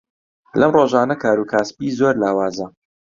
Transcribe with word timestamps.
لەم 0.59 0.71
ڕۆژانە 0.77 1.15
کاروکاسبی 1.23 1.95
زۆر 1.99 2.13
لاوازە. 2.23 2.67